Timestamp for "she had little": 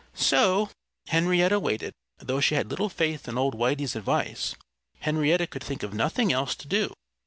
2.39-2.89